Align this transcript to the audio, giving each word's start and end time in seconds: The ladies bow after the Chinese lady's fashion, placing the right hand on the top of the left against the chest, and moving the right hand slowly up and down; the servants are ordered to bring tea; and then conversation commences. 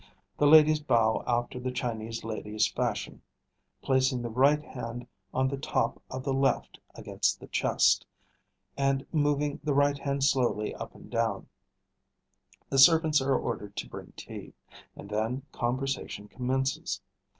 The 0.35 0.47
ladies 0.47 0.79
bow 0.79 1.23
after 1.27 1.59
the 1.59 1.69
Chinese 1.69 2.23
lady's 2.23 2.65
fashion, 2.65 3.21
placing 3.83 4.23
the 4.23 4.31
right 4.31 4.63
hand 4.63 5.05
on 5.31 5.47
the 5.47 5.59
top 5.59 6.01
of 6.09 6.23
the 6.23 6.33
left 6.33 6.79
against 6.95 7.39
the 7.39 7.45
chest, 7.45 8.07
and 8.75 9.05
moving 9.13 9.59
the 9.63 9.75
right 9.75 9.99
hand 9.99 10.23
slowly 10.23 10.73
up 10.73 10.95
and 10.95 11.07
down; 11.11 11.45
the 12.67 12.79
servants 12.79 13.21
are 13.21 13.37
ordered 13.37 13.75
to 13.75 13.89
bring 13.89 14.11
tea; 14.15 14.55
and 14.95 15.07
then 15.07 15.43
conversation 15.51 16.27
commences. 16.27 16.99